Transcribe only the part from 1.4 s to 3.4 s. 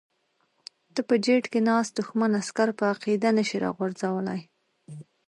کې ناست دښمن عسکر په عقیده